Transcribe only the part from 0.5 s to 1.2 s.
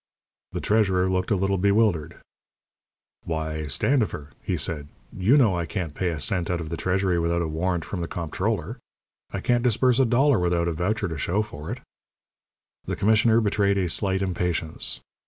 The treasurer